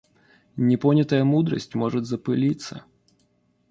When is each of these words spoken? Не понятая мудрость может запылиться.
Не 0.57 0.77
понятая 0.77 1.23
мудрость 1.23 1.75
может 1.75 2.05
запылиться. 2.07 2.85